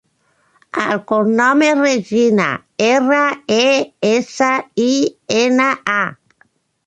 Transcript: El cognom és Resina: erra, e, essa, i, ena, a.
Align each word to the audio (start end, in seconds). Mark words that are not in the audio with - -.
El 0.83 1.01
cognom 1.09 1.59
és 1.65 1.75
Resina: 1.81 2.47
erra, 2.87 3.21
e, 3.57 3.67
essa, 4.13 4.49
i, 4.87 4.91
ena, 5.43 5.71
a. 5.99 6.47